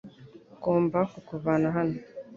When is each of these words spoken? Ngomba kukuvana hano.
Ngomba 0.57 0.99
kukuvana 1.11 1.67
hano. 1.75 1.97